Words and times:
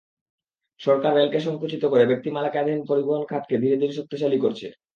সরকার 0.79 1.11
রেলকে 1.13 1.39
সংকুচিত 1.39 1.83
করে 1.85 2.03
ব্যক্তিমালিকানাধীন 2.05 2.81
পরিবহন 2.89 3.23
খাতকে 3.25 3.55
ধীরে 3.57 3.75
ধীরে 3.75 3.93
শক্তিশালী 3.93 4.37
করছে। 4.39 4.67